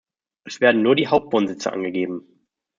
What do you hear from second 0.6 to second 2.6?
werden nur die Hauptwohnsitze angegeben.